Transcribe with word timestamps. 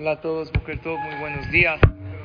Hola 0.00 0.12
a 0.12 0.20
todos, 0.22 0.50
mujer, 0.54 0.78
todos 0.78 0.98
muy 0.98 1.14
buenos 1.16 1.50
días. 1.50 1.78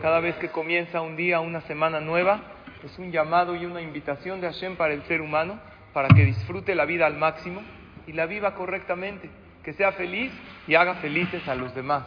Cada 0.00 0.20
vez 0.20 0.34
que 0.36 0.48
comienza 0.48 1.02
un 1.02 1.16
día, 1.16 1.40
una 1.40 1.60
semana 1.60 2.00
nueva, 2.00 2.40
es 2.82 2.98
un 2.98 3.12
llamado 3.12 3.54
y 3.56 3.66
una 3.66 3.82
invitación 3.82 4.40
de 4.40 4.46
Hashem 4.46 4.76
para 4.76 4.94
el 4.94 5.02
ser 5.02 5.20
humano, 5.20 5.60
para 5.92 6.08
que 6.08 6.24
disfrute 6.24 6.74
la 6.74 6.86
vida 6.86 7.04
al 7.04 7.18
máximo 7.18 7.60
y 8.06 8.14
la 8.14 8.24
viva 8.24 8.54
correctamente, 8.54 9.28
que 9.62 9.74
sea 9.74 9.92
feliz 9.92 10.32
y 10.66 10.76
haga 10.76 10.94
felices 10.94 11.46
a 11.46 11.56
los 11.56 11.74
demás. 11.74 12.04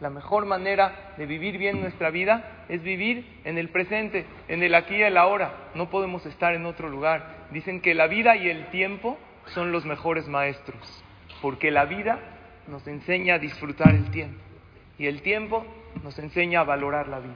La 0.00 0.10
mejor 0.10 0.46
manera 0.46 1.12
de 1.16 1.26
vivir 1.26 1.58
bien 1.58 1.80
nuestra 1.80 2.10
vida 2.10 2.64
es 2.68 2.82
vivir 2.82 3.24
en 3.44 3.56
el 3.56 3.68
presente, 3.68 4.26
en 4.48 4.64
el 4.64 4.74
aquí 4.74 4.96
y 4.96 5.02
el 5.02 5.16
ahora. 5.16 5.70
No 5.76 5.90
podemos 5.90 6.26
estar 6.26 6.54
en 6.54 6.66
otro 6.66 6.88
lugar. 6.88 7.46
Dicen 7.52 7.80
que 7.80 7.94
la 7.94 8.08
vida 8.08 8.34
y 8.34 8.48
el 8.48 8.66
tiempo 8.70 9.16
son 9.46 9.70
los 9.70 9.84
mejores 9.84 10.26
maestros, 10.26 11.04
porque 11.40 11.70
la 11.70 11.84
vida 11.84 12.18
nos 12.66 12.84
enseña 12.88 13.34
a 13.34 13.38
disfrutar 13.38 13.94
el 13.94 14.10
tiempo 14.10 14.53
y 14.98 15.06
el 15.06 15.22
tiempo 15.22 15.64
nos 16.02 16.18
enseña 16.18 16.60
a 16.60 16.64
valorar 16.64 17.08
la 17.08 17.20
vida. 17.20 17.34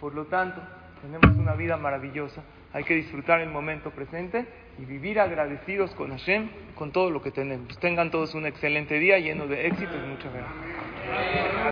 Por 0.00 0.14
lo 0.14 0.26
tanto, 0.26 0.60
tenemos 1.00 1.36
una 1.36 1.54
vida 1.54 1.76
maravillosa, 1.76 2.42
hay 2.72 2.84
que 2.84 2.94
disfrutar 2.94 3.40
el 3.40 3.50
momento 3.50 3.90
presente 3.90 4.46
y 4.78 4.84
vivir 4.84 5.20
agradecidos 5.20 5.90
con 5.94 6.10
Hashem, 6.10 6.48
con 6.74 6.92
todo 6.92 7.10
lo 7.10 7.22
que 7.22 7.30
tenemos. 7.30 7.78
Tengan 7.78 8.10
todos 8.10 8.34
un 8.34 8.46
excelente 8.46 8.98
día 8.98 9.18
lleno 9.18 9.46
de 9.46 9.66
éxito 9.66 9.92
y 9.94 10.08
mucha 10.08 10.30
verdad. 10.30 11.62